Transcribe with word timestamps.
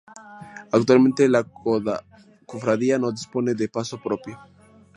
Actualmente 0.71 1.29
la 1.29 1.43
cofradía 2.47 2.97
no 2.97 3.11
dispone 3.11 3.53
de 3.53 3.69
paso 3.69 4.01
propio. 4.01 4.39